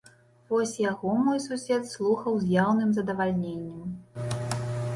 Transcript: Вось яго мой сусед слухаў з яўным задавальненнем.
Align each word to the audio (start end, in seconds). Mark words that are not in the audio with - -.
Вось 0.51 0.71
яго 0.91 1.11
мой 1.27 1.39
сусед 1.43 1.83
слухаў 1.93 2.33
з 2.45 2.49
яўным 2.63 2.89
задавальненнем. 2.93 3.87